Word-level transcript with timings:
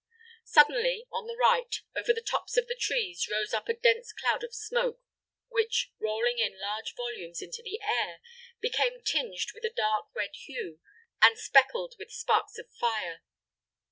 Suddenly, 0.45 1.05
on 1.11 1.27
the 1.27 1.35
right, 1.37 1.75
over 1.95 2.11
the 2.11 2.23
tops 2.25 2.57
of 2.57 2.65
the 2.65 2.73
trees, 2.73 3.27
rose 3.31 3.53
up 3.53 3.69
a 3.69 3.75
dense 3.75 4.11
cloud 4.11 4.43
of 4.43 4.51
smoke, 4.51 4.99
which, 5.49 5.91
rolling 5.99 6.39
in 6.39 6.59
large 6.59 6.95
volumes 6.95 7.39
into 7.39 7.61
the 7.61 7.79
air, 7.83 8.19
became 8.59 9.03
tinged 9.03 9.51
with 9.53 9.63
a 9.63 9.69
dark 9.69 10.05
red 10.15 10.31
hue, 10.33 10.79
and 11.21 11.37
speckled 11.37 11.93
with 11.99 12.09
sparks 12.11 12.57
of 12.57 12.73
fire. 12.73 13.21